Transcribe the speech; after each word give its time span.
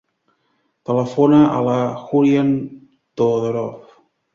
Telefona 0.91 1.43
a 1.51 1.61
la 1.69 1.77
Hoorain 2.03 2.53
Todorov. 3.23 3.97